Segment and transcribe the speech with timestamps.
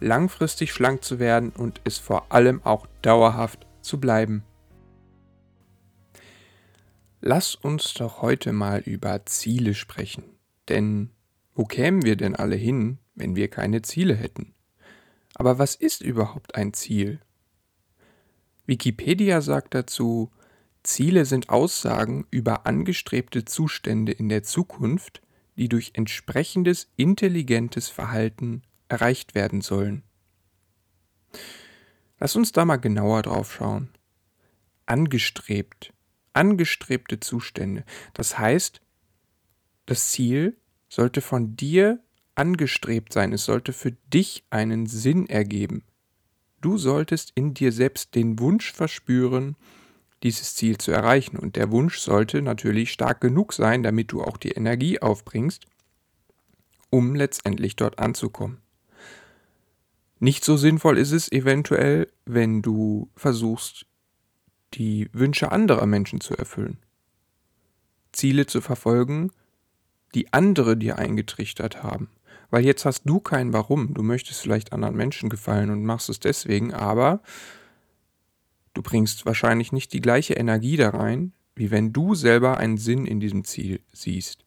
[0.00, 4.44] langfristig schlank zu werden und es vor allem auch dauerhaft zu bleiben.
[7.20, 10.24] Lass uns doch heute mal über Ziele sprechen.
[10.68, 11.10] Denn
[11.54, 14.54] wo kämen wir denn alle hin, wenn wir keine Ziele hätten?
[15.34, 17.20] Aber was ist überhaupt ein Ziel?
[18.66, 20.30] Wikipedia sagt dazu,
[20.82, 25.22] Ziele sind Aussagen über angestrebte Zustände in der Zukunft,
[25.56, 30.02] die durch entsprechendes intelligentes Verhalten erreicht werden sollen.
[32.18, 33.90] Lass uns da mal genauer drauf schauen.
[34.86, 35.92] Angestrebt.
[36.32, 37.84] Angestrebte Zustände.
[38.14, 38.80] Das heißt,
[39.86, 40.56] das Ziel
[40.88, 42.00] sollte von dir
[42.34, 43.32] angestrebt sein.
[43.32, 45.84] Es sollte für dich einen Sinn ergeben.
[46.60, 49.56] Du solltest in dir selbst den Wunsch verspüren,
[50.22, 51.36] dieses Ziel zu erreichen.
[51.36, 55.66] Und der Wunsch sollte natürlich stark genug sein, damit du auch die Energie aufbringst,
[56.90, 58.60] um letztendlich dort anzukommen.
[60.20, 63.86] Nicht so sinnvoll ist es eventuell, wenn du versuchst,
[64.74, 66.78] die Wünsche anderer Menschen zu erfüllen.
[68.12, 69.30] Ziele zu verfolgen,
[70.14, 72.10] die andere dir eingetrichtert haben.
[72.50, 73.94] Weil jetzt hast du kein Warum.
[73.94, 77.22] Du möchtest vielleicht anderen Menschen gefallen und machst es deswegen, aber
[78.74, 83.06] du bringst wahrscheinlich nicht die gleiche Energie da rein, wie wenn du selber einen Sinn
[83.06, 84.44] in diesem Ziel siehst.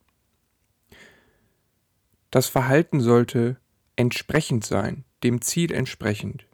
[2.31, 3.57] Das Verhalten sollte
[3.95, 6.47] entsprechend sein, dem Ziel entsprechend.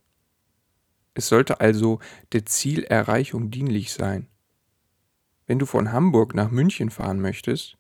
[1.14, 2.00] Es sollte also
[2.32, 4.28] der Zielerreichung dienlich sein.
[5.48, 7.78] Wenn du von Hamburg nach München fahren möchtest,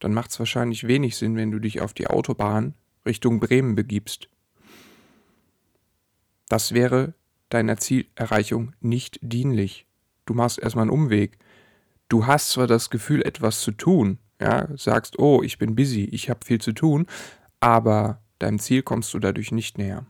[0.00, 2.74] dann macht es wahrscheinlich wenig Sinn, wenn du dich auf die Autobahn
[3.06, 4.28] Richtung Bremen begibst.
[6.48, 7.14] Das wäre
[7.48, 9.86] deiner Zielerreichung nicht dienlich.
[10.26, 11.38] Du machst erstmal einen Umweg.
[12.08, 16.28] Du hast zwar das Gefühl, etwas zu tun, ja, sagst, oh, ich bin busy, ich
[16.28, 17.06] habe viel zu tun,
[17.60, 20.06] aber deinem Ziel kommst du dadurch nicht näher.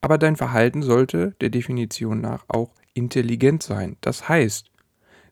[0.00, 3.96] Aber dein Verhalten sollte der Definition nach auch intelligent sein.
[4.00, 4.70] Das heißt,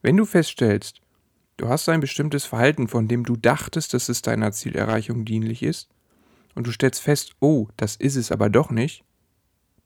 [0.03, 1.01] wenn du feststellst,
[1.57, 5.89] Du hast ein bestimmtes Verhalten, von dem du dachtest, dass es deiner Zielerreichung dienlich ist,
[6.57, 9.05] und du stellst fest, oh, das ist es aber doch nicht,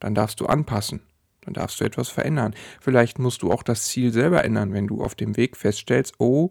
[0.01, 1.01] dann darfst du anpassen,
[1.43, 2.55] dann darfst du etwas verändern.
[2.81, 6.51] Vielleicht musst du auch das Ziel selber ändern, wenn du auf dem Weg feststellst, oh,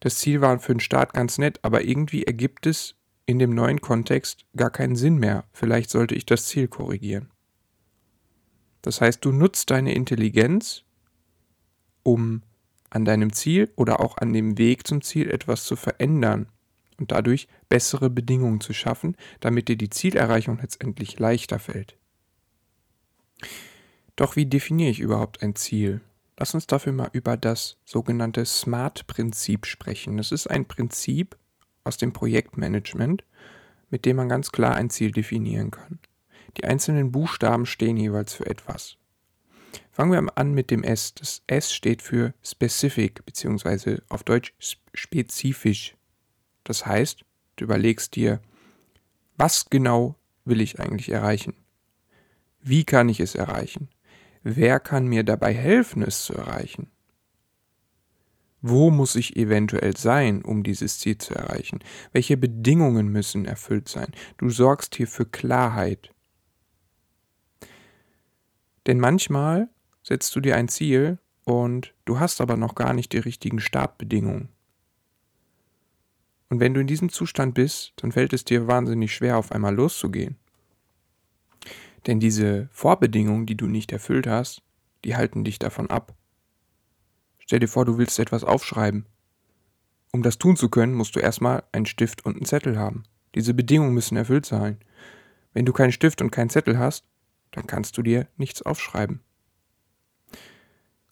[0.00, 2.94] das Ziel war für den Start ganz nett, aber irgendwie ergibt es
[3.26, 5.44] in dem neuen Kontext gar keinen Sinn mehr.
[5.52, 7.30] Vielleicht sollte ich das Ziel korrigieren.
[8.82, 10.84] Das heißt, du nutzt deine Intelligenz,
[12.04, 12.42] um
[12.88, 16.46] an deinem Ziel oder auch an dem Weg zum Ziel etwas zu verändern
[16.98, 21.96] und dadurch bessere Bedingungen zu schaffen, damit dir die Zielerreichung letztendlich leichter fällt.
[24.14, 26.00] Doch wie definiere ich überhaupt ein Ziel?
[26.38, 30.16] Lass uns dafür mal über das sogenannte SMART-Prinzip sprechen.
[30.16, 31.36] Das ist ein Prinzip
[31.86, 33.24] aus dem Projektmanagement,
[33.90, 35.98] mit dem man ganz klar ein Ziel definieren kann.
[36.56, 38.96] Die einzelnen Buchstaben stehen jeweils für etwas.
[39.92, 41.14] Fangen wir an mit dem S.
[41.14, 44.54] Das S steht für specific, beziehungsweise auf Deutsch
[44.94, 45.96] spezifisch.
[46.64, 47.24] Das heißt,
[47.56, 48.40] du überlegst dir,
[49.36, 51.54] was genau will ich eigentlich erreichen?
[52.60, 53.88] Wie kann ich es erreichen?
[54.42, 56.90] Wer kann mir dabei helfen, es zu erreichen?
[58.68, 61.78] Wo muss ich eventuell sein, um dieses Ziel zu erreichen?
[62.10, 64.10] Welche Bedingungen müssen erfüllt sein?
[64.38, 66.12] Du sorgst hier für Klarheit.
[68.88, 69.68] Denn manchmal
[70.02, 74.48] setzt du dir ein Ziel und du hast aber noch gar nicht die richtigen Startbedingungen.
[76.48, 79.76] Und wenn du in diesem Zustand bist, dann fällt es dir wahnsinnig schwer, auf einmal
[79.76, 80.34] loszugehen.
[82.08, 84.62] Denn diese Vorbedingungen, die du nicht erfüllt hast,
[85.04, 86.16] die halten dich davon ab.
[87.46, 89.06] Stell dir vor, du willst etwas aufschreiben.
[90.12, 93.04] Um das tun zu können, musst du erstmal einen Stift und einen Zettel haben.
[93.36, 94.78] Diese Bedingungen müssen erfüllt sein.
[95.52, 97.04] Wenn du keinen Stift und keinen Zettel hast,
[97.52, 99.20] dann kannst du dir nichts aufschreiben.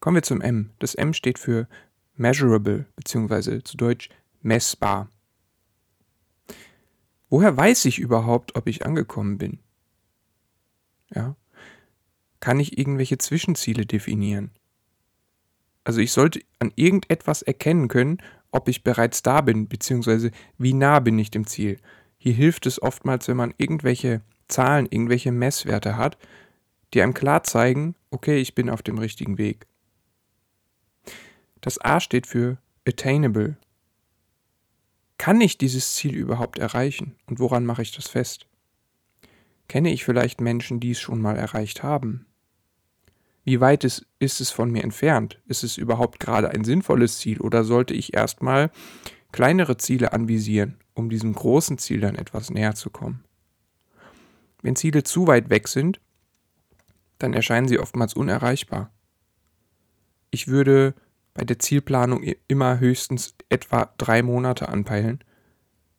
[0.01, 0.71] Kommen wir zum M.
[0.81, 1.69] Das M steht für
[2.17, 3.63] measurable bzw.
[3.63, 4.11] zu Deutsch
[4.43, 5.09] messbar.
[7.31, 9.61] Woher weiß ich überhaupt, ob ich angekommen bin?
[11.15, 11.37] Ja?
[12.41, 14.51] Kann ich irgendwelche Zwischenziele definieren?
[15.85, 18.19] Also ich sollte an irgendetwas erkennen können,
[18.51, 21.79] ob ich bereits da bin, beziehungsweise wie nah bin ich dem Ziel.
[22.17, 26.17] Hier hilft es oftmals, wenn man irgendwelche Zahlen, irgendwelche Messwerte hat,
[26.93, 29.67] die einem klar zeigen, okay, ich bin auf dem richtigen Weg.
[31.61, 33.57] Das A steht für attainable.
[35.19, 38.47] Kann ich dieses Ziel überhaupt erreichen und woran mache ich das fest?
[39.69, 42.27] Kenne ich vielleicht Menschen, die es schon mal erreicht haben?
[43.44, 45.41] Wie weit ist, ist es von mir entfernt?
[45.46, 48.70] Ist es überhaupt gerade ein sinnvolles Ziel oder sollte ich erstmal
[49.32, 53.25] kleinere Ziele anvisieren, um diesem großen Ziel dann etwas näher zu kommen?
[54.62, 56.00] Wenn Ziele zu weit weg sind,
[57.19, 58.91] dann erscheinen sie oftmals unerreichbar.
[60.31, 60.94] Ich würde
[61.35, 65.23] bei der Zielplanung immer höchstens etwa drei Monate anpeilen.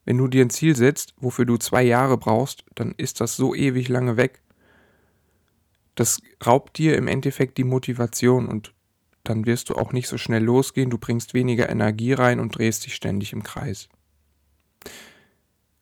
[0.04, 3.54] Wenn du dir ein Ziel setzt, wofür du zwei Jahre brauchst, dann ist das so
[3.54, 4.42] ewig lange weg.
[5.96, 8.74] Das raubt dir im Endeffekt die Motivation und
[9.24, 12.86] dann wirst du auch nicht so schnell losgehen, du bringst weniger Energie rein und drehst
[12.86, 13.90] dich ständig im Kreis.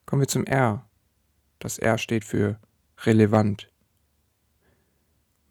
[0.06, 0.88] Kommen wir zum R.
[1.60, 2.60] Das R steht für
[3.00, 3.70] relevant.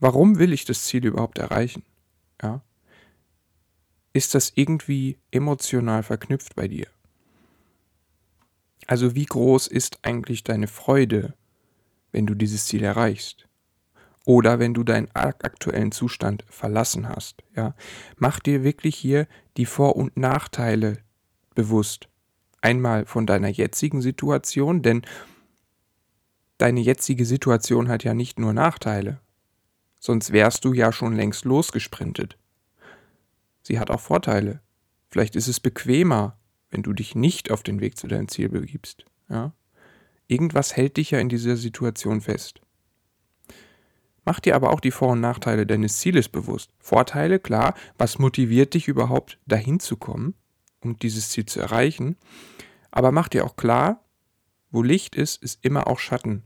[0.00, 1.84] Warum will ich das Ziel überhaupt erreichen?
[2.42, 2.62] Ja?
[4.12, 6.86] ist das irgendwie emotional verknüpft bei dir?
[8.86, 11.34] Also wie groß ist eigentlich deine Freude,
[12.10, 13.48] wenn du dieses Ziel erreichst?
[14.24, 17.74] Oder wenn du deinen aktuellen Zustand verlassen hast, ja?
[18.16, 19.26] Mach dir wirklich hier
[19.56, 20.98] die Vor- und Nachteile
[21.54, 22.08] bewusst.
[22.60, 25.02] Einmal von deiner jetzigen Situation, denn
[26.58, 29.20] deine jetzige Situation hat ja nicht nur Nachteile.
[29.98, 32.38] Sonst wärst du ja schon längst losgesprintet.
[33.62, 34.60] Sie hat auch Vorteile.
[35.08, 36.38] Vielleicht ist es bequemer,
[36.70, 39.04] wenn du dich nicht auf den Weg zu deinem Ziel begibst.
[39.28, 39.52] Ja?
[40.26, 42.60] Irgendwas hält dich ja in dieser Situation fest.
[44.24, 46.70] Mach dir aber auch die Vor- und Nachteile deines Zieles bewusst.
[46.78, 50.34] Vorteile, klar, was motiviert dich überhaupt dahin zu kommen,
[50.80, 52.16] um dieses Ziel zu erreichen.
[52.90, 54.04] Aber mach dir auch klar,
[54.70, 56.44] wo Licht ist, ist immer auch Schatten.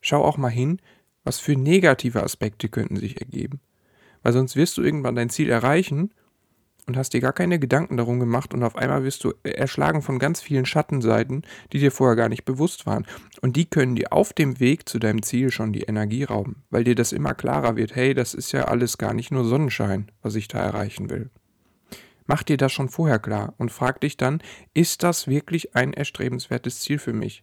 [0.00, 0.80] Schau auch mal hin,
[1.24, 3.60] was für negative Aspekte könnten sich ergeben.
[4.22, 6.12] Weil sonst wirst du irgendwann dein Ziel erreichen
[6.86, 10.18] und hast dir gar keine Gedanken darum gemacht und auf einmal wirst du erschlagen von
[10.18, 11.42] ganz vielen Schattenseiten,
[11.72, 13.06] die dir vorher gar nicht bewusst waren.
[13.40, 16.84] Und die können dir auf dem Weg zu deinem Ziel schon die Energie rauben, weil
[16.84, 20.34] dir das immer klarer wird, hey, das ist ja alles gar nicht nur Sonnenschein, was
[20.34, 21.30] ich da erreichen will.
[22.26, 24.40] Mach dir das schon vorher klar und frag dich dann,
[24.72, 27.42] ist das wirklich ein erstrebenswertes Ziel für mich?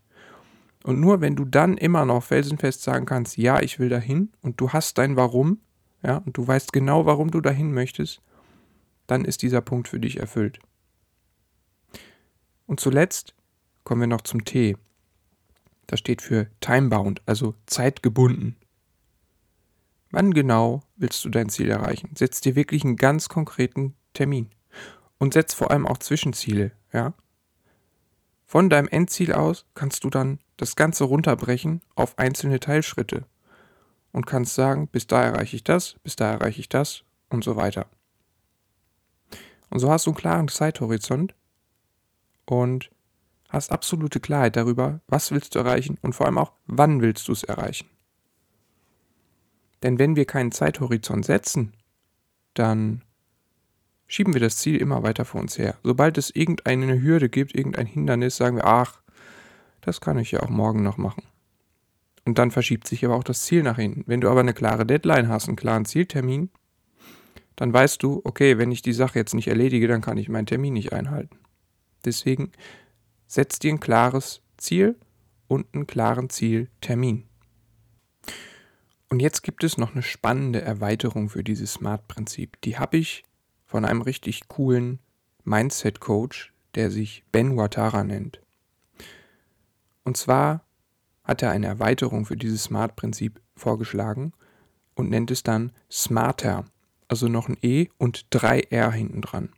[0.83, 4.61] Und nur wenn du dann immer noch felsenfest sagen kannst, ja, ich will dahin und
[4.61, 5.59] du hast dein Warum,
[6.03, 8.21] ja, und du weißt genau, warum du dahin möchtest,
[9.07, 10.59] dann ist dieser Punkt für dich erfüllt.
[12.65, 13.33] Und zuletzt
[13.83, 14.75] kommen wir noch zum T.
[15.87, 18.57] Das steht für timebound, also zeitgebunden.
[20.11, 22.11] Wann genau willst du dein Ziel erreichen?
[22.15, 24.49] Setz dir wirklich einen ganz konkreten Termin.
[25.17, 27.13] Und setz vor allem auch Zwischenziele, ja?
[28.45, 33.25] Von deinem Endziel aus kannst du dann das Ganze runterbrechen auf einzelne Teilschritte
[34.11, 37.55] und kannst sagen, bis da erreiche ich das, bis da erreiche ich das und so
[37.55, 37.87] weiter.
[39.69, 41.35] Und so hast du einen klaren Zeithorizont
[42.45, 42.89] und
[43.49, 47.31] hast absolute Klarheit darüber, was willst du erreichen und vor allem auch, wann willst du
[47.31, 47.89] es erreichen.
[49.83, 51.73] Denn wenn wir keinen Zeithorizont setzen,
[52.53, 53.03] dann
[54.07, 55.77] schieben wir das Ziel immer weiter vor uns her.
[55.83, 59.01] Sobald es irgendeine Hürde gibt, irgendein Hindernis, sagen wir, ach,
[59.81, 61.23] das kann ich ja auch morgen noch machen.
[62.25, 64.03] Und dann verschiebt sich aber auch das Ziel nach hinten.
[64.05, 66.49] Wenn du aber eine klare Deadline hast, einen klaren Zieltermin,
[67.57, 70.45] dann weißt du, okay, wenn ich die Sache jetzt nicht erledige, dann kann ich meinen
[70.45, 71.37] Termin nicht einhalten.
[72.05, 72.51] Deswegen
[73.25, 74.95] setz dir ein klares Ziel
[75.47, 77.25] und einen klaren Zieltermin.
[79.09, 82.61] Und jetzt gibt es noch eine spannende Erweiterung für dieses Smart-Prinzip.
[82.61, 83.23] Die habe ich
[83.65, 84.99] von einem richtig coolen
[85.43, 88.41] Mindset-Coach, der sich Ben Watara nennt.
[90.03, 90.63] Und zwar
[91.23, 94.33] hat er eine Erweiterung für dieses Smart-Prinzip vorgeschlagen
[94.93, 96.65] und nennt es dann Smarter
[97.07, 99.49] also noch ein E und drei R hinten dran.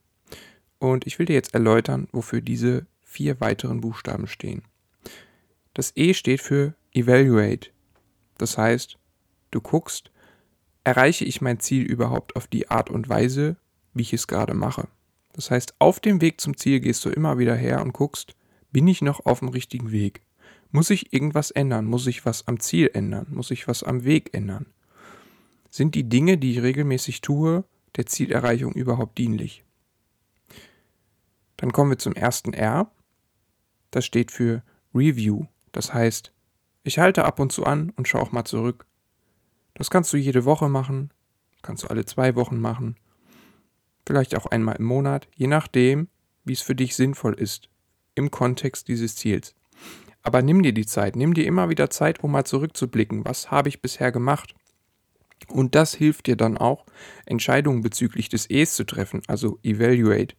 [0.80, 4.64] Und ich will dir jetzt erläutern, wofür diese vier weiteren Buchstaben stehen.
[5.74, 7.72] Das E steht für Evaluate.
[8.38, 8.98] Das heißt,
[9.52, 10.12] du guckst,
[10.84, 13.58] erreiche ich mein Ziel überhaupt auf die Art und Weise,
[13.94, 14.88] wie ich es gerade mache.
[15.34, 18.36] Das heißt, auf dem Weg zum Ziel gehst du immer wieder her und guckst,
[18.72, 20.22] bin ich noch auf dem richtigen Weg?
[20.72, 21.86] Muss ich irgendwas ändern?
[21.86, 23.28] Muss ich was am Ziel ändern?
[23.30, 24.68] Muss ich was am Weg ändern?
[25.70, 27.64] Sind die Dinge, die ich regelmäßig tue,
[27.96, 29.64] der Zielerreichung überhaupt dienlich?
[31.58, 32.92] Dann kommen wir zum ersten R.
[33.92, 35.46] Das steht für Review.
[35.72, 36.32] Das heißt,
[36.84, 38.86] ich halte ab und zu an und schaue auch mal zurück.
[39.74, 41.12] Das kannst du jede Woche machen,
[41.62, 42.98] kannst du alle zwei Wochen machen,
[44.06, 46.08] vielleicht auch einmal im Monat, je nachdem,
[46.44, 47.70] wie es für dich sinnvoll ist
[48.16, 49.56] im Kontext dieses Ziels.
[50.22, 53.24] Aber nimm dir die Zeit, nimm dir immer wieder Zeit, um mal zurückzublicken.
[53.24, 54.54] Was habe ich bisher gemacht?
[55.48, 56.86] Und das hilft dir dann auch,
[57.26, 60.36] Entscheidungen bezüglich des E's zu treffen, also evaluate.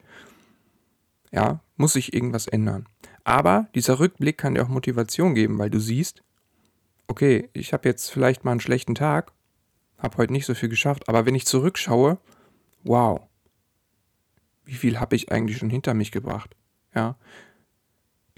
[1.32, 2.86] Ja, muss sich irgendwas ändern.
[3.24, 6.22] Aber dieser Rückblick kann dir auch Motivation geben, weil du siehst,
[7.06, 9.32] okay, ich habe jetzt vielleicht mal einen schlechten Tag,
[9.98, 12.18] habe heute nicht so viel geschafft, aber wenn ich zurückschaue,
[12.82, 13.20] wow,
[14.64, 16.56] wie viel habe ich eigentlich schon hinter mich gebracht?
[16.94, 17.16] Ja,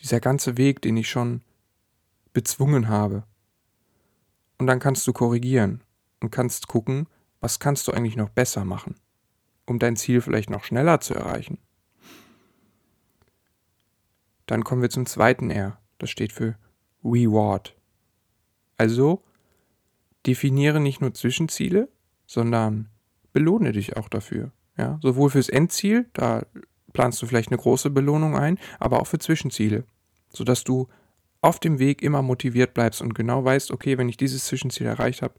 [0.01, 1.43] dieser ganze Weg, den ich schon
[2.33, 3.25] bezwungen habe.
[4.59, 5.83] Und dann kannst du korrigieren
[6.23, 7.07] und kannst gucken,
[7.41, 8.95] was kannst du eigentlich noch besser machen,
[9.67, 11.59] um dein Ziel vielleicht noch schneller zu erreichen.
[14.47, 15.79] Dann kommen wir zum zweiten R.
[15.99, 16.57] Das steht für
[17.05, 17.77] Reward.
[18.77, 19.23] Also
[20.27, 21.89] definiere nicht nur Zwischenziele,
[22.27, 22.89] sondern
[23.33, 24.53] belohne dich auch dafür.
[24.77, 26.47] Ja, sowohl fürs Endziel, da
[26.93, 29.85] planst du vielleicht eine große Belohnung ein, aber auch für Zwischenziele,
[30.31, 30.89] sodass du
[31.41, 35.23] auf dem Weg immer motiviert bleibst und genau weißt, okay, wenn ich dieses Zwischenziel erreicht
[35.23, 35.35] habe,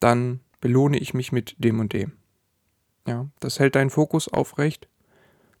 [0.00, 2.12] dann belohne ich mich mit dem und dem.
[3.06, 4.88] Ja, das hält deinen Fokus aufrecht,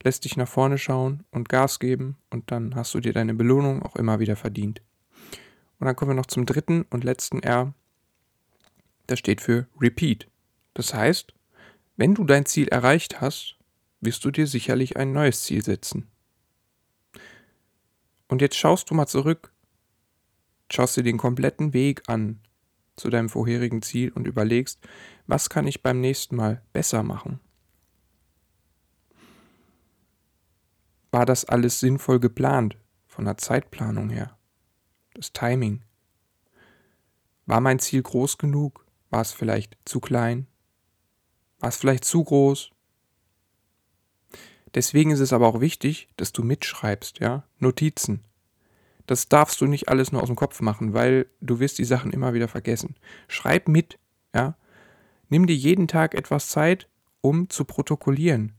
[0.02, 3.82] lässt dich nach vorne schauen und Gas geben und dann hast du dir deine Belohnung
[3.82, 4.82] auch immer wieder verdient.
[5.78, 7.74] Und dann kommen wir noch zum dritten und letzten R.
[9.06, 10.28] Das steht für Repeat.
[10.74, 11.34] Das heißt,
[11.96, 13.56] wenn du dein Ziel erreicht hast,
[14.00, 16.08] wirst du dir sicherlich ein neues Ziel setzen.
[18.28, 19.52] Und jetzt schaust du mal zurück,
[20.70, 22.40] schaust dir den kompletten Weg an
[23.00, 24.80] zu deinem vorherigen Ziel und überlegst,
[25.26, 27.40] was kann ich beim nächsten Mal besser machen?
[31.10, 32.76] War das alles sinnvoll geplant
[33.06, 34.38] von der Zeitplanung her?
[35.14, 35.82] Das Timing?
[37.46, 38.86] War mein Ziel groß genug?
[39.10, 40.46] War es vielleicht zu klein?
[41.58, 42.70] War es vielleicht zu groß?
[44.74, 48.24] Deswegen ist es aber auch wichtig, dass du mitschreibst, ja, Notizen.
[49.10, 52.12] Das darfst du nicht alles nur aus dem Kopf machen, weil du wirst die Sachen
[52.12, 52.94] immer wieder vergessen.
[53.26, 53.98] Schreib mit,
[54.32, 54.56] ja.
[55.28, 56.88] Nimm dir jeden Tag etwas Zeit,
[57.20, 58.52] um zu protokollieren.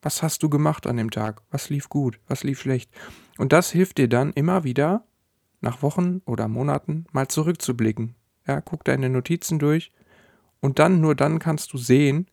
[0.00, 1.42] Was hast du gemacht an dem Tag?
[1.50, 2.18] Was lief gut?
[2.28, 2.90] Was lief schlecht?
[3.36, 5.04] Und das hilft dir dann immer wieder,
[5.60, 8.14] nach Wochen oder Monaten mal zurückzublicken.
[8.46, 9.92] Ja, guck deine Notizen durch
[10.60, 12.26] und dann, nur dann kannst du sehen,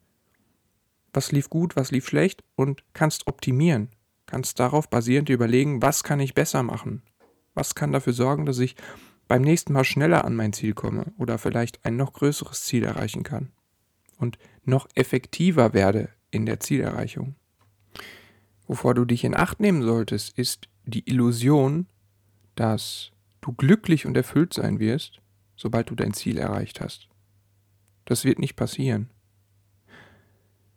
[1.12, 3.90] was lief gut, was lief schlecht und kannst optimieren.
[4.24, 7.02] Kannst darauf basierend überlegen, was kann ich besser machen?
[7.58, 8.76] Was kann dafür sorgen, dass ich
[9.26, 13.24] beim nächsten Mal schneller an mein Ziel komme oder vielleicht ein noch größeres Ziel erreichen
[13.24, 13.50] kann
[14.16, 17.34] und noch effektiver werde in der Zielerreichung.
[18.68, 21.88] Wovor du dich in Acht nehmen solltest, ist die Illusion,
[22.54, 23.10] dass
[23.40, 25.20] du glücklich und erfüllt sein wirst,
[25.56, 27.08] sobald du dein Ziel erreicht hast.
[28.04, 29.10] Das wird nicht passieren.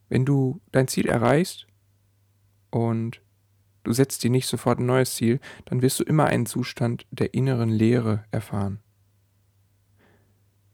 [0.10, 1.68] Wenn du dein Ziel erreichst
[2.72, 3.22] und
[3.84, 7.34] du setzt dir nicht sofort ein neues Ziel, dann wirst du immer einen Zustand der
[7.34, 8.80] inneren Leere erfahren.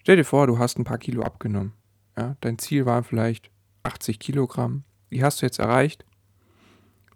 [0.02, 1.74] Stell dir vor, du hast ein paar Kilo abgenommen.
[2.18, 3.52] Ja, dein Ziel war vielleicht
[3.84, 4.84] 80 Kilogramm.
[5.12, 6.06] Die hast du jetzt erreicht.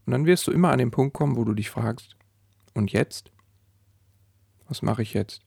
[0.05, 2.15] Und dann wirst du immer an den Punkt kommen, wo du dich fragst,
[2.73, 3.31] und jetzt?
[4.67, 5.41] Was mache ich jetzt?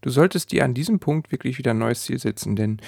[0.00, 2.80] Du solltest dir an diesem Punkt wirklich wieder ein neues Ziel setzen, denn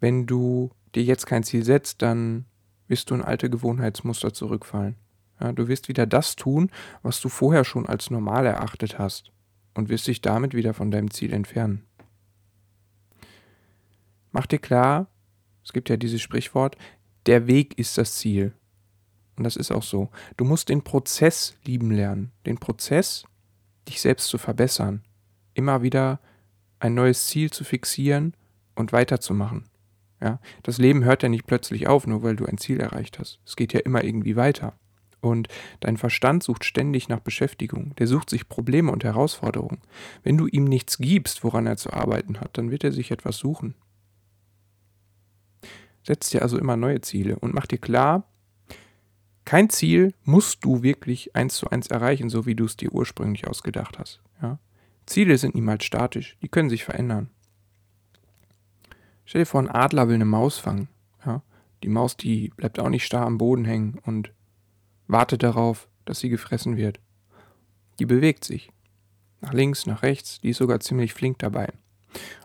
[0.00, 2.46] wenn du dir jetzt kein Ziel setzt, dann
[2.88, 4.96] wirst du in alte Gewohnheitsmuster zurückfallen.
[5.40, 6.70] Ja, du wirst wieder das tun,
[7.02, 9.30] was du vorher schon als normal erachtet hast
[9.74, 11.84] und wirst dich damit wieder von deinem Ziel entfernen.
[14.32, 15.06] Mach dir klar,
[15.64, 16.76] es gibt ja dieses Sprichwort,
[17.26, 18.52] der Weg ist das Ziel.
[19.36, 20.10] Und das ist auch so.
[20.36, 22.32] Du musst den Prozess lieben lernen.
[22.44, 23.24] Den Prozess,
[23.86, 25.04] dich selbst zu verbessern.
[25.54, 26.20] Immer wieder
[26.80, 28.34] ein neues Ziel zu fixieren
[28.74, 29.67] und weiterzumachen.
[30.20, 33.38] Ja, das Leben hört ja nicht plötzlich auf, nur weil du ein Ziel erreicht hast.
[33.46, 34.74] Es geht ja immer irgendwie weiter.
[35.20, 35.48] Und
[35.80, 37.94] dein Verstand sucht ständig nach Beschäftigung.
[37.96, 39.80] Der sucht sich Probleme und Herausforderungen.
[40.22, 43.36] Wenn du ihm nichts gibst, woran er zu arbeiten hat, dann wird er sich etwas
[43.36, 43.74] suchen.
[46.04, 48.24] Setz dir also immer neue Ziele und mach dir klar,
[49.44, 53.46] kein Ziel musst du wirklich eins zu eins erreichen, so wie du es dir ursprünglich
[53.46, 54.22] ausgedacht hast.
[54.42, 54.58] Ja?
[55.06, 57.30] Ziele sind niemals statisch, die können sich verändern.
[59.28, 60.88] Stell dir vor, ein Adler will eine Maus fangen.
[61.26, 61.42] Ja?
[61.82, 64.32] Die Maus, die bleibt auch nicht starr am Boden hängen und
[65.06, 66.98] wartet darauf, dass sie gefressen wird.
[67.98, 68.72] Die bewegt sich.
[69.42, 71.68] Nach links, nach rechts, die ist sogar ziemlich flink dabei.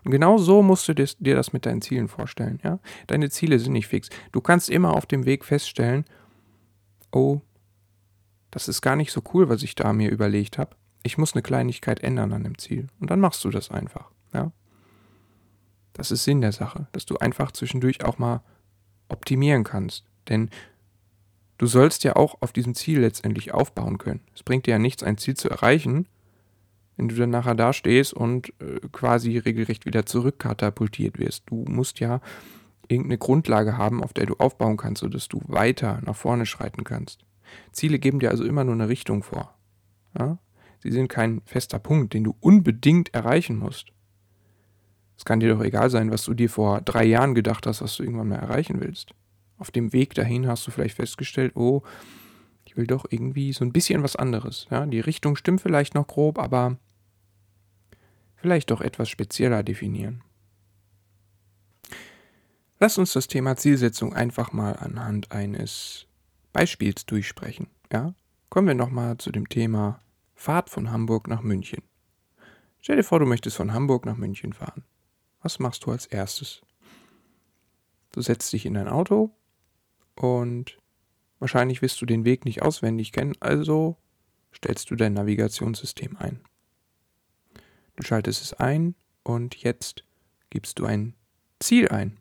[0.04, 2.60] Und genau so musst du dir das mit deinen Zielen vorstellen.
[2.66, 2.80] Ja?
[3.08, 4.10] Deine Ziele sind nicht fix.
[4.34, 6.04] Du kannst immer auf dem Weg feststellen,
[7.14, 7.40] oh,
[8.52, 10.76] das ist gar nicht so cool, was ich da mir überlegt habe.
[11.02, 12.88] Ich muss eine Kleinigkeit ändern an dem Ziel.
[13.00, 14.12] Und dann machst du das einfach.
[14.34, 14.52] Ja?
[15.94, 18.42] Das ist Sinn der Sache, dass du einfach zwischendurch auch mal
[19.10, 20.06] optimieren kannst.
[20.28, 20.50] Denn
[21.58, 24.22] du sollst ja auch auf diesem Ziel letztendlich aufbauen können.
[24.34, 26.08] Es bringt dir ja nichts, ein Ziel zu erreichen
[26.98, 31.44] wenn du dann nachher da stehst und äh, quasi regelrecht wieder zurückkatapultiert wirst.
[31.48, 32.22] Du musst ja
[32.88, 37.26] irgendeine Grundlage haben, auf der du aufbauen kannst, sodass du weiter nach vorne schreiten kannst.
[37.72, 39.56] Ziele geben dir also immer nur eine Richtung vor.
[40.18, 40.38] Ja?
[40.82, 43.93] Sie sind kein fester Punkt, den du unbedingt erreichen musst.
[45.24, 47.96] Es kann dir doch egal sein, was du dir vor drei Jahren gedacht hast, was
[47.96, 49.14] du irgendwann mal erreichen willst.
[49.58, 51.82] Auf dem Weg dahin hast du vielleicht festgestellt, oh,
[52.66, 54.68] ich will doch irgendwie so ein bisschen was anderes.
[54.70, 54.86] Ja?
[54.86, 56.76] Die Richtung stimmt vielleicht noch grob, aber
[58.36, 60.26] vielleicht doch etwas spezieller definieren.
[62.82, 66.06] Lass uns das Thema Zielsetzung einfach mal anhand eines
[66.52, 67.68] Beispiels durchsprechen.
[67.94, 68.14] Ja?
[68.50, 70.02] Kommen wir nochmal zu dem Thema
[70.36, 71.82] Fahrt von Hamburg nach München.
[72.82, 74.84] Stell dir vor, du möchtest von Hamburg nach München fahren.
[75.44, 76.62] Was machst du als erstes?
[78.12, 79.32] Du setzt dich in dein Auto
[80.16, 80.80] und
[81.40, 83.98] wahrscheinlich wirst du den Weg nicht auswendig kennen, also
[84.56, 86.40] stellst du dein Navigationssystem ein.
[87.96, 90.06] Du schaltest es ein und jetzt
[90.50, 91.14] gibst du ein
[91.60, 92.18] Ziel ein.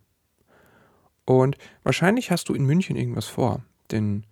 [1.25, 4.27] Und wahrscheinlich hast du in München irgendwas vor, denn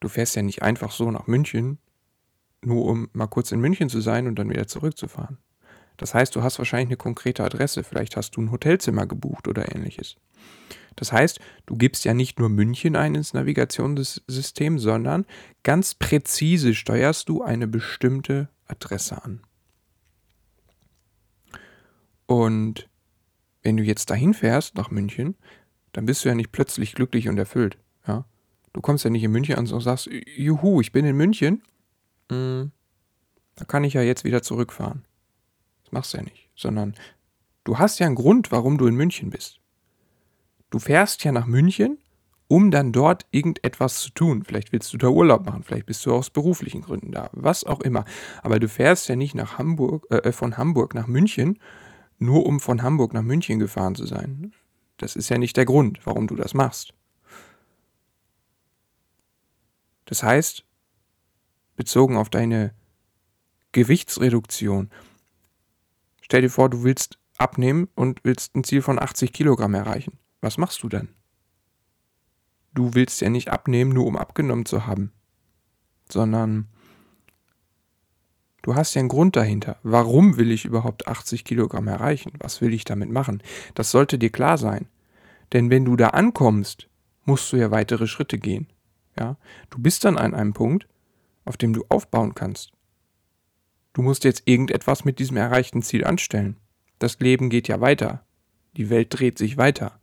[0.00, 1.78] du fährst ja nicht einfach so nach München,
[2.62, 5.38] nur um mal kurz in München zu sein und dann wieder zurückzufahren.
[5.96, 9.74] Das heißt, du hast wahrscheinlich eine konkrete Adresse, vielleicht hast du ein Hotelzimmer gebucht oder
[9.74, 10.16] ähnliches.
[10.96, 15.26] Das heißt, du gibst ja nicht nur München ein ins Navigationssystem, sondern
[15.62, 19.40] ganz präzise steuerst du eine bestimmte Adresse an.
[22.26, 22.88] Und
[23.62, 25.36] wenn du jetzt dahin fährst, nach München,
[25.92, 27.78] dann bist du ja nicht plötzlich glücklich und erfüllt.
[28.06, 28.24] Ja?
[28.72, 31.62] Du kommst ja nicht in München an und sagst, juhu, ich bin in München.
[32.30, 32.72] Hm,
[33.56, 35.04] da kann ich ja jetzt wieder zurückfahren.
[35.92, 36.48] Machst ja nicht.
[36.56, 36.94] Sondern
[37.64, 39.60] du hast ja einen Grund, warum du in München bist.
[40.70, 41.98] Du fährst ja nach München,
[42.48, 44.42] um dann dort irgendetwas zu tun.
[44.44, 47.80] Vielleicht willst du da Urlaub machen, vielleicht bist du aus beruflichen Gründen da, was auch
[47.80, 48.04] immer.
[48.42, 51.58] Aber du fährst ja nicht nach Hamburg, äh, von Hamburg nach München,
[52.18, 54.52] nur um von Hamburg nach München gefahren zu sein.
[54.98, 56.94] Das ist ja nicht der Grund, warum du das machst.
[60.04, 60.64] Das heißt,
[61.76, 62.74] bezogen auf deine
[63.72, 64.90] Gewichtsreduktion,
[66.32, 70.18] stell dir vor, du willst abnehmen und willst ein Ziel von 80 Kilogramm erreichen.
[70.40, 71.10] Was machst du dann?
[72.72, 75.12] Du willst ja nicht abnehmen, nur um abgenommen zu haben,
[76.08, 76.68] sondern
[78.62, 79.76] Du hast ja einen Grund dahinter.
[79.82, 82.32] Warum will ich überhaupt 80 Kilogramm erreichen?
[82.38, 83.42] Was will ich damit machen?
[83.74, 84.86] Das sollte dir klar sein.
[85.52, 86.88] Denn wenn du da ankommst,
[87.24, 88.68] musst du ja weitere Schritte gehen.
[89.18, 89.36] Ja?
[89.68, 90.86] Du bist dann an einem Punkt,
[91.44, 92.72] auf dem du aufbauen kannst.
[93.92, 96.56] Du musst jetzt irgendetwas mit diesem erreichten Ziel anstellen.
[96.98, 98.24] Das Leben geht ja weiter.
[98.76, 100.00] Die Welt dreht sich weiter.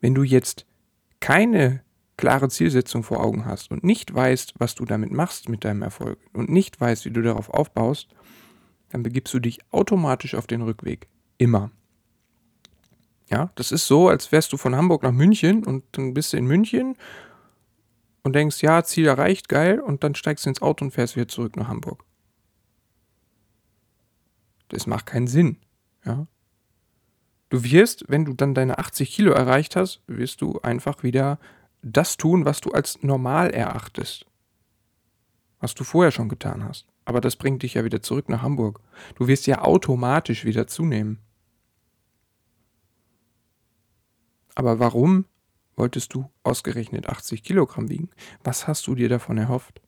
[0.00, 0.66] Wenn du jetzt
[1.20, 1.82] keine
[2.16, 6.18] klare Zielsetzung vor Augen hast und nicht weißt, was du damit machst mit deinem Erfolg
[6.32, 8.08] und nicht weißt, wie du darauf aufbaust,
[8.90, 11.08] dann begibst du dich automatisch auf den Rückweg.
[11.38, 11.70] Immer.
[13.30, 16.36] Ja, das ist so, als wärst du von Hamburg nach München und dann bist du
[16.36, 16.96] in München
[18.22, 21.28] und denkst, ja, Ziel erreicht, geil, und dann steigst du ins Auto und fährst wieder
[21.28, 22.04] zurück nach Hamburg.
[24.68, 25.56] Das macht keinen Sinn.
[26.04, 26.26] Ja.
[27.48, 31.38] Du wirst, wenn du dann deine 80 Kilo erreicht hast, wirst du einfach wieder
[31.82, 34.26] das tun, was du als normal erachtest.
[35.58, 36.86] Was du vorher schon getan hast.
[37.04, 38.80] Aber das bringt dich ja wieder zurück nach Hamburg.
[39.16, 41.18] Du wirst ja automatisch wieder zunehmen.
[44.54, 45.24] Aber warum
[45.80, 48.10] wolltest du ausgerechnet 80 Kilogramm wiegen?
[48.44, 49.80] Was hast du dir davon erhofft?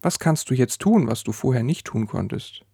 [0.00, 2.64] Was kannst du jetzt tun, was du vorher nicht tun konntest?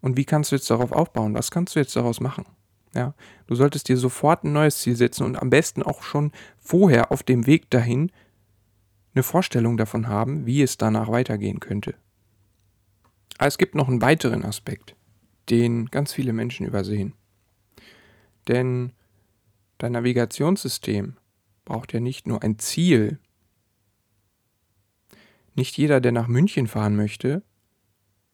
[0.00, 1.34] Und wie kannst du jetzt darauf aufbauen?
[1.34, 2.46] Was kannst du jetzt daraus machen?
[2.94, 3.14] Ja,
[3.46, 7.22] du solltest dir sofort ein neues Ziel setzen und am besten auch schon vorher auf
[7.22, 8.10] dem Weg dahin
[9.14, 11.94] eine Vorstellung davon haben, wie es danach weitergehen könnte.
[13.36, 14.96] Aber es gibt noch einen weiteren Aspekt,
[15.50, 17.12] den ganz viele Menschen übersehen.
[18.48, 18.92] Denn
[19.76, 21.16] dein Navigationssystem
[21.64, 23.20] braucht ja nicht nur ein Ziel.
[25.54, 27.42] Nicht jeder, der nach München fahren möchte,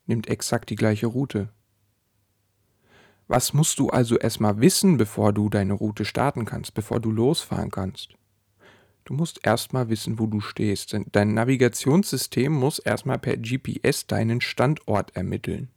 [0.07, 1.49] nimmt exakt die gleiche Route.
[3.27, 7.71] Was musst du also erstmal wissen, bevor du deine Route starten kannst, bevor du losfahren
[7.71, 8.15] kannst?
[9.05, 10.97] Du musst erstmal wissen, wo du stehst.
[11.13, 15.74] Dein Navigationssystem muss erstmal per GPS deinen Standort ermitteln.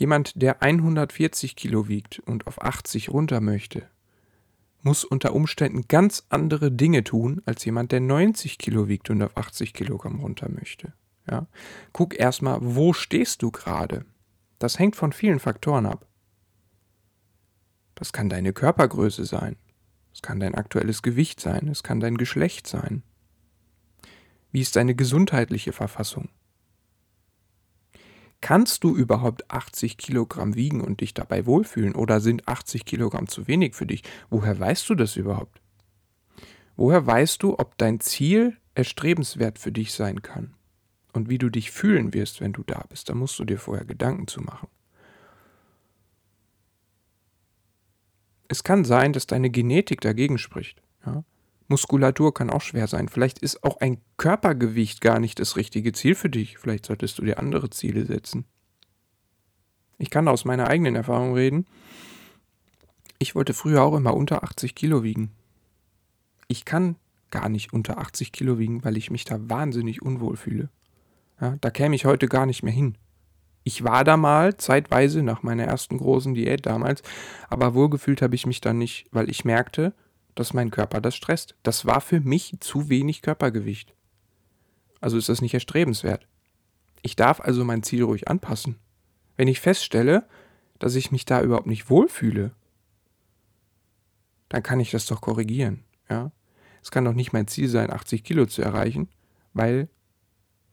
[0.00, 3.86] Jemand, der 140 Kilo wiegt und auf 80 runter möchte,
[4.80, 9.36] muss unter Umständen ganz andere Dinge tun, als jemand, der 90 Kilo wiegt und auf
[9.36, 10.94] 80 Kilogramm runter möchte.
[11.30, 11.46] Ja?
[11.92, 14.06] Guck erstmal, wo stehst du gerade?
[14.58, 16.06] Das hängt von vielen Faktoren ab.
[17.94, 19.56] Das kann deine Körpergröße sein.
[20.14, 21.68] Es kann dein aktuelles Gewicht sein.
[21.68, 23.02] Es kann dein Geschlecht sein.
[24.50, 26.30] Wie ist deine gesundheitliche Verfassung?
[28.40, 33.46] Kannst du überhaupt 80 Kilogramm wiegen und dich dabei wohlfühlen oder sind 80 Kilogramm zu
[33.46, 34.02] wenig für dich?
[34.30, 35.60] Woher weißt du das überhaupt?
[36.76, 40.54] Woher weißt du, ob dein Ziel erstrebenswert für dich sein kann?
[41.12, 43.84] Und wie du dich fühlen wirst, wenn du da bist, da musst du dir vorher
[43.84, 44.68] Gedanken zu machen.
[48.48, 50.82] Es kann sein, dass deine Genetik dagegen spricht.
[51.04, 51.24] Ja?
[51.70, 53.08] Muskulatur kann auch schwer sein.
[53.08, 56.58] Vielleicht ist auch ein Körpergewicht gar nicht das richtige Ziel für dich.
[56.58, 58.44] Vielleicht solltest du dir andere Ziele setzen.
[59.96, 61.66] Ich kann aus meiner eigenen Erfahrung reden.
[63.18, 65.30] Ich wollte früher auch immer unter 80 Kilo wiegen.
[66.48, 66.96] Ich kann
[67.30, 70.70] gar nicht unter 80 Kilo wiegen, weil ich mich da wahnsinnig unwohl fühle.
[71.40, 72.96] Ja, da käme ich heute gar nicht mehr hin.
[73.62, 77.02] Ich war da mal zeitweise nach meiner ersten großen Diät damals,
[77.48, 79.94] aber wohlgefühlt habe ich mich dann nicht, weil ich merkte,
[80.34, 81.54] dass mein Körper das stresst.
[81.62, 83.94] Das war für mich zu wenig Körpergewicht.
[85.00, 86.26] Also ist das nicht erstrebenswert.
[87.02, 88.76] Ich darf also mein Ziel ruhig anpassen.
[89.36, 90.26] Wenn ich feststelle,
[90.78, 92.52] dass ich mich da überhaupt nicht wohlfühle,
[94.48, 95.84] dann kann ich das doch korrigieren.
[96.08, 96.32] Ja?
[96.82, 99.08] Es kann doch nicht mein Ziel sein, 80 Kilo zu erreichen,
[99.54, 99.88] weil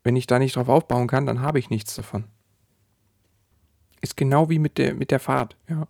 [0.03, 2.25] wenn ich da nicht drauf aufbauen kann, dann habe ich nichts davon.
[4.01, 5.57] Ist genau wie mit der, mit der Fahrt.
[5.69, 5.87] Ja?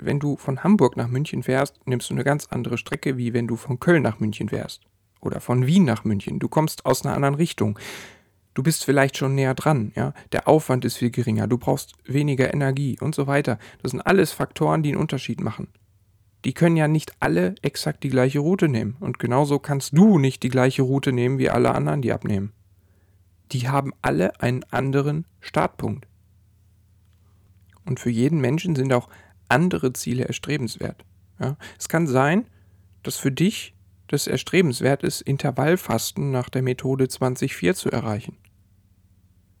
[0.00, 3.46] Wenn du von Hamburg nach München fährst, nimmst du eine ganz andere Strecke, wie wenn
[3.46, 4.82] du von Köln nach München fährst.
[5.20, 6.38] Oder von Wien nach München.
[6.38, 7.78] Du kommst aus einer anderen Richtung.
[8.54, 10.14] Du bist vielleicht schon näher dran, ja.
[10.32, 13.58] Der Aufwand ist viel geringer, du brauchst weniger Energie und so weiter.
[13.82, 15.68] Das sind alles Faktoren, die einen Unterschied machen.
[16.46, 18.96] Die können ja nicht alle exakt die gleiche Route nehmen.
[19.00, 22.52] Und genauso kannst du nicht die gleiche Route nehmen wie alle anderen, die abnehmen.
[23.52, 26.06] Die haben alle einen anderen Startpunkt.
[27.84, 29.08] Und für jeden Menschen sind auch
[29.48, 31.04] andere Ziele erstrebenswert.
[31.40, 31.56] Ja?
[31.78, 32.46] Es kann sein,
[33.02, 33.74] dass für dich
[34.08, 38.38] das erstrebenswert ist, Intervallfasten nach der Methode 20-4 zu erreichen.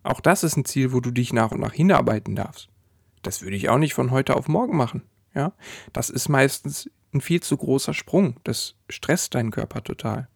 [0.02, 2.68] Auch das ist ein Ziel, wo du dich nach und nach hinarbeiten darfst.
[3.22, 5.02] Das würde ich auch nicht von heute auf morgen machen.
[5.34, 5.52] Ja?
[5.92, 8.38] Das ist meistens ein viel zu großer Sprung.
[8.44, 10.28] Das stresst deinen Körper total.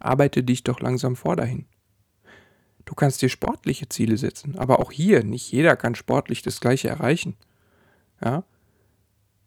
[0.00, 1.66] Arbeite dich doch langsam vor dahin.
[2.84, 6.88] Du kannst dir sportliche Ziele setzen, aber auch hier, nicht jeder kann sportlich das Gleiche
[6.88, 7.36] erreichen.
[8.22, 8.44] Ja?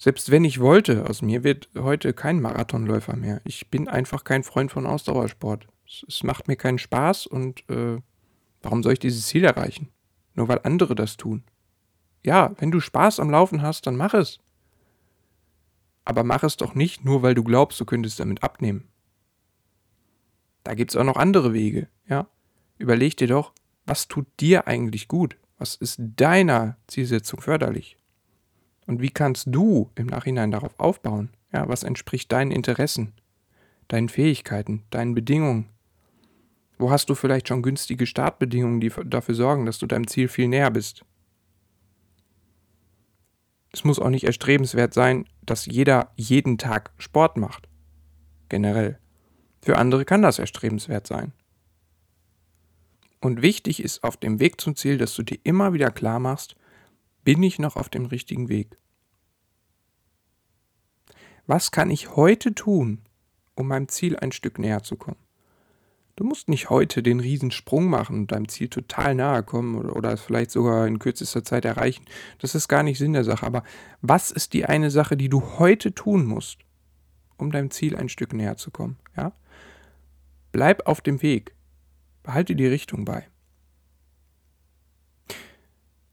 [0.02, 3.42] Selbst wenn ich wollte, aus mir wird heute kein Marathonläufer mehr.
[3.44, 5.68] Ich bin einfach kein Freund von Ausdauersport.
[5.86, 8.02] Es, es macht mir keinen Spaß und äh,
[8.62, 9.90] warum soll ich dieses Ziel erreichen?
[10.36, 11.44] Nur weil andere das tun.
[12.24, 14.40] Ja, wenn du Spaß am Laufen hast, dann mach es.
[16.06, 18.88] Aber mach es doch nicht, nur weil du glaubst, du könntest damit abnehmen.
[20.64, 22.30] Da gibt es auch noch andere Wege, ja?
[22.78, 23.52] Überleg dir doch,
[23.86, 25.36] was tut dir eigentlich gut?
[25.58, 27.98] Was ist deiner Zielsetzung förderlich?
[28.90, 31.30] Und wie kannst du im Nachhinein darauf aufbauen?
[31.54, 33.14] Ja, was entspricht deinen Interessen,
[33.88, 35.70] deinen Fähigkeiten, deinen Bedingungen?
[36.80, 40.48] Wo hast du vielleicht schon günstige Startbedingungen, die dafür sorgen, dass du deinem Ziel viel
[40.48, 41.06] näher bist?
[43.72, 47.70] Es muss auch nicht erstrebenswert sein, dass jeder jeden Tag Sport macht.
[48.50, 48.98] Generell.
[49.62, 51.34] Für andere kann das erstrebenswert sein.
[53.22, 56.56] Und wichtig ist auf dem Weg zum Ziel, dass du dir immer wieder klar machst,
[57.24, 58.78] bin ich noch auf dem richtigen Weg?
[61.48, 63.02] Was kann ich heute tun,
[63.56, 65.18] um meinem Ziel ein Stück näher zu kommen?
[66.20, 70.12] Du musst nicht heute den Riesensprung machen und deinem Ziel total nahe kommen oder, oder
[70.12, 72.04] es vielleicht sogar in kürzester Zeit erreichen.
[72.40, 73.46] Das ist gar nicht Sinn der Sache.
[73.46, 73.64] Aber
[74.02, 76.60] was ist die eine Sache, die du heute tun musst,
[77.38, 78.98] um deinem Ziel ein Stück näher zu kommen?
[79.16, 79.32] Ja?
[80.52, 81.56] Bleib auf dem Weg.
[82.22, 83.26] Behalte die Richtung bei.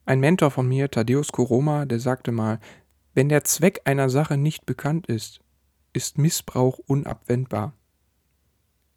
[0.07, 2.61] Ein Mentor von mir, Thaddeus Koroma, der sagte mal,
[3.15, 5.41] wenn der Zweck einer Sache nicht bekannt ist,
[5.93, 7.73] ist Missbrauch unabwendbar.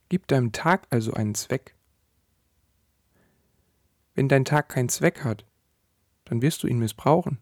[0.09, 1.75] Gib deinem Tag also einen Zweck.
[4.13, 5.45] Wenn dein Tag keinen Zweck hat,
[6.25, 7.39] dann wirst du ihn missbrauchen.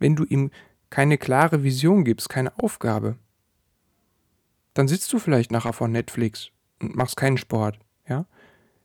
[0.00, 0.50] Wenn du ihm
[0.90, 3.18] keine klare Vision gibst, keine Aufgabe,
[4.72, 6.50] dann sitzt du vielleicht nachher vor Netflix
[6.80, 8.26] und machst keinen Sport, ja?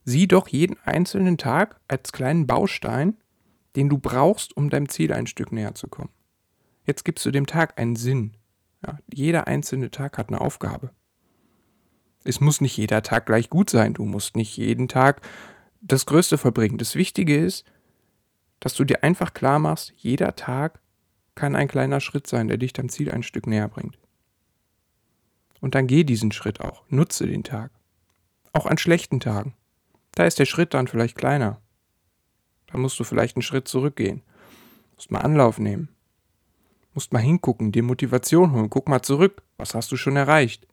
[0.06, 3.18] Sieh doch jeden einzelnen Tag als kleinen Baustein,
[3.76, 6.10] den du brauchst, um deinem Ziel ein Stück näher zu kommen.
[6.86, 8.36] Jetzt gibst du dem Tag einen Sinn.
[8.86, 10.92] Ja, jeder einzelne Tag hat eine Aufgabe.
[12.24, 13.94] Es muss nicht jeder Tag gleich gut sein.
[13.94, 15.22] Du musst nicht jeden Tag
[15.82, 16.78] das Größte verbringen.
[16.78, 17.66] Das Wichtige ist,
[18.60, 20.82] dass du dir einfach klar machst, jeder Tag
[21.36, 23.98] kann ein kleiner Schritt sein, der dich deinem Ziel ein Stück näher bringt.
[25.62, 26.84] Und dann geh diesen Schritt auch.
[26.90, 27.72] Nutze den Tag.
[28.52, 29.54] Auch an schlechten Tagen.
[30.20, 31.62] Da ist der Schritt dann vielleicht kleiner.
[32.68, 34.22] Da musst du vielleicht einen Schritt zurückgehen.
[34.96, 35.88] Musst mal Anlauf nehmen.
[36.94, 38.70] Musst mal hingucken, dir Motivation holen.
[38.70, 39.44] Guck mal zurück.
[39.56, 40.68] Was hast du schon erreicht?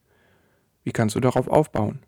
[0.82, 2.00] Wie kannst du darauf aufbauen?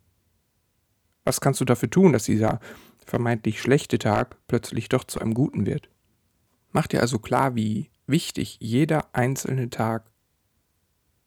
[1.22, 2.58] Was kannst du dafür tun, dass dieser
[3.06, 5.88] vermeintlich schlechte Tag plötzlich doch zu einem guten wird?
[6.72, 10.10] Mach dir also klar, wie wichtig jeder einzelne Tag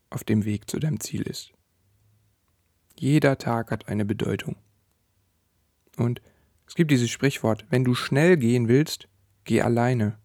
[0.09, 1.53] auf dem Weg zu deinem Ziel ist.
[2.99, 4.57] Jeder Tag hat eine Bedeutung.
[5.97, 6.21] Und
[6.67, 9.07] es gibt dieses Sprichwort, wenn du schnell gehen willst,
[9.43, 10.17] geh alleine.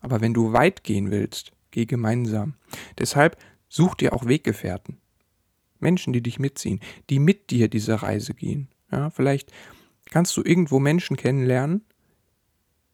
[0.00, 2.54] Aber wenn du weit gehen willst, geh gemeinsam.
[2.98, 3.36] Deshalb
[3.68, 4.98] such dir auch Weggefährten.
[5.78, 8.68] Menschen, die dich mitziehen, die mit dir diese Reise gehen.
[8.90, 9.52] Ja, vielleicht
[10.06, 11.84] kannst du irgendwo Menschen kennenlernen,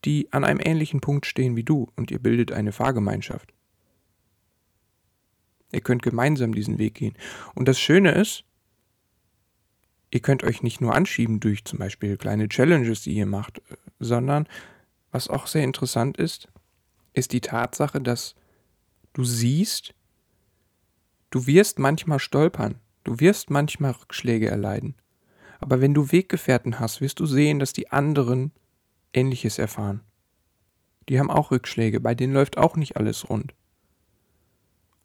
[0.05, 3.52] die an einem ähnlichen Punkt stehen wie du und ihr bildet eine Fahrgemeinschaft.
[5.72, 7.16] Ihr könnt gemeinsam diesen Weg gehen.
[7.55, 8.44] Und das Schöne ist,
[10.11, 13.62] ihr könnt euch nicht nur anschieben durch zum Beispiel kleine Challenges, die ihr macht,
[13.99, 14.49] sondern
[15.11, 16.49] was auch sehr interessant ist,
[17.12, 18.35] ist die Tatsache, dass
[19.12, 19.95] du siehst,
[21.31, 24.95] du wirst manchmal stolpern, du wirst manchmal Rückschläge erleiden.
[25.59, 28.53] Aber wenn du Weggefährten hast, wirst du sehen, dass die anderen
[29.12, 30.03] Ähnliches erfahren.
[31.09, 33.55] Die haben auch Rückschläge, bei denen läuft auch nicht alles rund.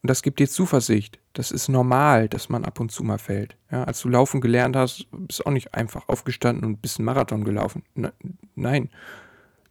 [0.01, 1.19] Und das gibt dir Zuversicht.
[1.33, 3.55] Das ist normal, dass man ab und zu mal fällt.
[3.71, 7.43] Ja, als du laufen gelernt hast, bist auch nicht einfach aufgestanden und bist einen Marathon
[7.43, 7.83] gelaufen.
[7.93, 8.11] Ne,
[8.55, 8.89] nein.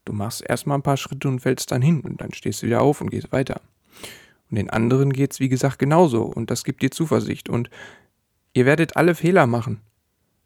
[0.05, 2.81] Du machst erstmal ein paar Schritte und fällst dann hin und dann stehst du wieder
[2.81, 3.61] auf und gehst weiter.
[4.51, 7.49] Und den anderen geht es, wie gesagt, genauso und das gibt dir Zuversicht.
[7.49, 7.69] Und
[8.53, 9.81] ihr werdet alle Fehler machen.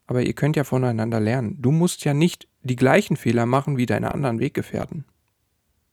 [0.07, 1.61] Aber ihr könnt ja voneinander lernen.
[1.61, 5.05] Du musst ja nicht die gleichen Fehler machen wie deine anderen Weggefährten.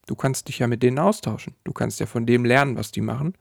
[0.06, 1.54] Du kannst dich ja mit denen austauschen.
[1.64, 3.34] Du kannst ja von dem lernen, was die machen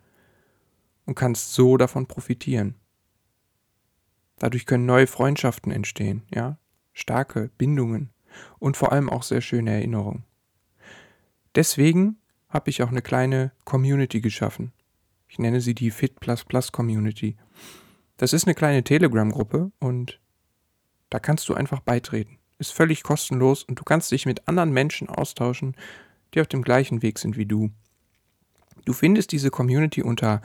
[1.05, 2.75] und kannst so davon profitieren.
[4.37, 6.57] Dadurch können neue Freundschaften entstehen, ja,
[6.93, 8.09] starke Bindungen
[8.59, 10.23] und vor allem auch sehr schöne Erinnerungen.
[11.55, 12.17] Deswegen
[12.49, 14.71] habe ich auch eine kleine Community geschaffen.
[15.27, 16.15] Ich nenne sie die Fit
[16.71, 17.37] Community.
[18.17, 20.19] Das ist eine kleine Telegram-Gruppe und
[21.09, 22.37] da kannst du einfach beitreten.
[22.57, 25.75] Ist völlig kostenlos und du kannst dich mit anderen Menschen austauschen,
[26.33, 27.71] die auf dem gleichen Weg sind wie du.
[28.85, 30.41] Du findest diese Community unter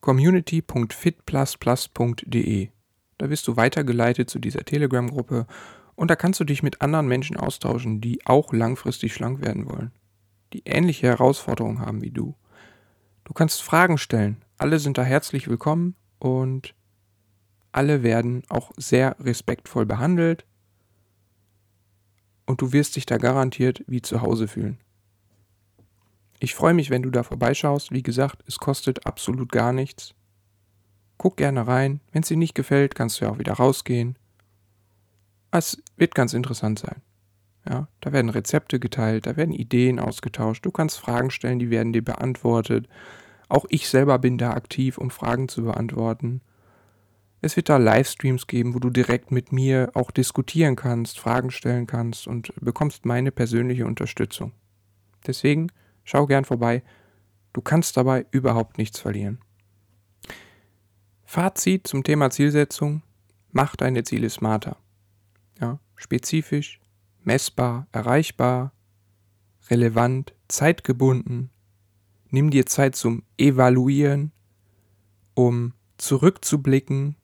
[0.00, 2.70] community.fitplusplus.de.
[3.18, 5.48] Da wirst du weitergeleitet zu dieser Telegram-Gruppe
[5.94, 9.90] und da kannst du dich mit anderen Menschen austauschen, die auch langfristig schlank werden wollen,
[10.52, 12.36] die ähnliche Herausforderungen haben wie du.
[13.24, 16.74] Du kannst Fragen stellen, alle sind da herzlich willkommen und
[17.72, 20.46] alle werden auch sehr respektvoll behandelt
[22.46, 24.78] und du wirst dich da garantiert wie zu Hause fühlen.
[26.40, 27.92] Ich freue mich, wenn du da vorbeischaust.
[27.92, 30.14] Wie gesagt, es kostet absolut gar nichts.
[31.16, 32.00] Guck gerne rein.
[32.12, 34.16] Wenn es dir nicht gefällt, kannst du ja auch wieder rausgehen.
[35.50, 37.02] Es wird ganz interessant sein.
[37.68, 40.64] Ja, da werden Rezepte geteilt, da werden Ideen ausgetauscht.
[40.64, 42.88] Du kannst Fragen stellen, die werden dir beantwortet.
[43.48, 46.40] Auch ich selber bin da aktiv, um Fragen zu beantworten.
[47.40, 51.86] Es wird da Livestreams geben, wo du direkt mit mir auch diskutieren kannst, Fragen stellen
[51.86, 54.52] kannst und bekommst meine persönliche Unterstützung.
[55.26, 55.70] Deswegen
[56.10, 56.82] Schau gern vorbei.
[57.52, 59.40] Du kannst dabei überhaupt nichts verlieren.
[61.22, 63.02] Fazit zum Thema Zielsetzung.
[63.52, 64.78] Mach deine Ziele smarter.
[65.60, 66.80] Ja, spezifisch,
[67.24, 68.72] messbar, erreichbar,
[69.68, 71.50] relevant, zeitgebunden.
[72.30, 74.32] Nimm dir Zeit zum Evaluieren,
[75.34, 77.16] um zurückzublicken.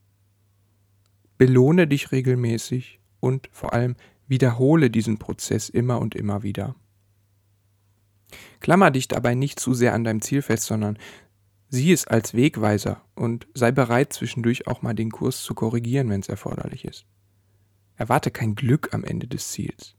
[1.39, 6.77] Belohne dich regelmäßig und vor allem wiederhole diesen Prozess immer und immer wieder.
[8.61, 10.99] Klammer dich dabei nicht zu sehr an deinem Ziel fest, sondern
[11.69, 16.21] sieh es als Wegweiser und sei bereit, zwischendurch auch mal den Kurs zu korrigieren, wenn
[16.21, 17.07] es erforderlich ist.
[17.97, 19.95] Erwarte kein Glück am Ende des Ziels,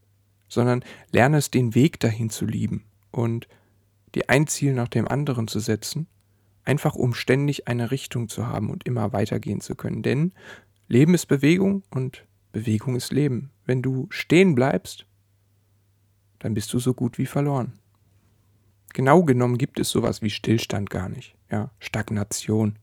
[0.48, 3.48] sondern lerne es, den Weg dahin zu lieben und
[4.14, 6.06] dir ein Ziel nach dem anderen zu setzen,
[6.64, 10.02] einfach um ständig eine Richtung zu haben und immer weitergehen zu können.
[10.02, 10.32] Denn
[10.88, 13.50] Leben ist Bewegung und Bewegung ist Leben.
[13.64, 15.06] Wenn du stehen bleibst,
[16.38, 17.74] dann bist du so gut wie verloren.
[18.96, 21.34] Genau genommen gibt es sowas wie Stillstand gar nicht.
[21.50, 22.78] Ja, Stagnation.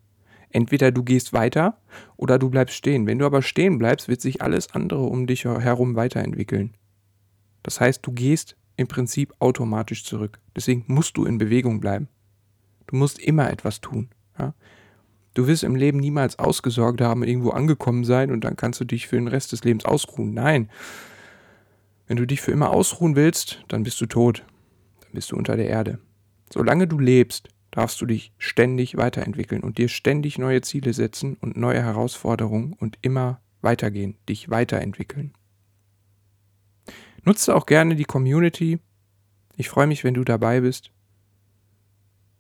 [0.51, 1.79] Entweder du gehst weiter
[2.17, 3.07] oder du bleibst stehen.
[3.07, 6.75] Wenn du aber stehen bleibst, wird sich alles andere um dich herum weiterentwickeln.
[7.63, 10.39] Das heißt, du gehst im Prinzip automatisch zurück.
[10.55, 12.07] Deswegen musst du in Bewegung bleiben.
[12.85, 14.09] Du musst immer etwas tun.
[14.37, 14.53] Ja?
[15.33, 19.07] Du wirst im Leben niemals ausgesorgt haben, irgendwo angekommen sein und dann kannst du dich
[19.07, 20.35] für den Rest des Lebens ausruhen.
[20.35, 20.69] Nein.
[22.05, 24.45] Wenn du dich für immer ausruhen willst, dann bist du tot
[25.13, 25.99] bist du unter der Erde.
[26.51, 31.57] Solange du lebst, darfst du dich ständig weiterentwickeln und dir ständig neue Ziele setzen und
[31.57, 35.33] neue Herausforderungen und immer weitergehen, dich weiterentwickeln.
[37.23, 38.79] Nutze auch gerne die Community.
[39.55, 40.91] Ich freue mich, wenn du dabei bist.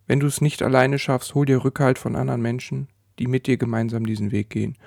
[0.05, 3.57] Wenn du es nicht alleine schaffst, hol dir Rückhalt von anderen Menschen, die mit dir
[3.57, 4.77] gemeinsam diesen Weg gehen.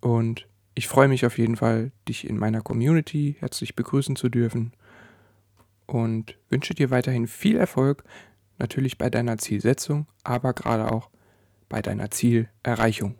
[0.00, 4.72] Und Ich freue mich auf jeden Fall, dich in meiner Community herzlich begrüßen zu dürfen
[5.88, 8.04] und wünsche dir weiterhin viel Erfolg,
[8.58, 11.10] natürlich bei deiner Zielsetzung, aber gerade auch
[11.68, 13.16] bei deiner Zielerreichung.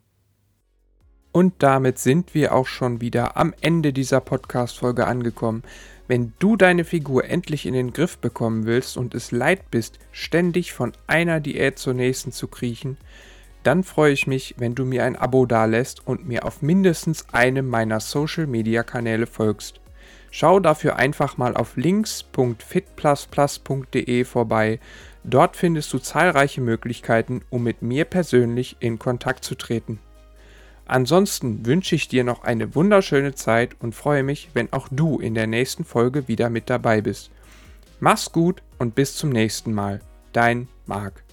[1.33, 5.63] Und damit sind wir auch schon wieder am Ende dieser Podcast-Folge angekommen.
[6.07, 10.73] Wenn du deine Figur endlich in den Griff bekommen willst und es leid bist, ständig
[10.73, 12.97] von einer Diät zur nächsten zu kriechen,
[13.63, 17.69] dann freue ich mich, wenn du mir ein Abo dalässt und mir auf mindestens einem
[17.69, 19.81] meiner Social-Media-Kanäle folgst.
[20.31, 24.81] Schau dafür einfach mal auf links.fitplusplus.de vorbei.
[25.25, 30.01] Dort findest du zahlreiche Möglichkeiten, um mit mir persönlich in Kontakt zu treten.
[30.87, 35.35] Ansonsten wünsche ich dir noch eine wunderschöne Zeit und freue mich, wenn auch du in
[35.35, 37.31] der nächsten Folge wieder mit dabei bist.
[38.01, 40.01] Mach's gut und bis zum nächsten Mal.
[40.33, 41.28] Dein Marc.